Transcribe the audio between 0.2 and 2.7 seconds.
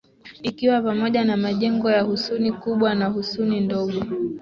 ikiwa pamoja na majengo ya Husuni